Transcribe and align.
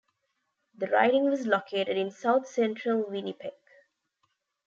The 0.79 0.87
riding 0.87 1.29
was 1.29 1.45
located 1.45 1.95
in 1.95 2.09
south-central 2.09 3.07
Winnipeg. 3.07 3.53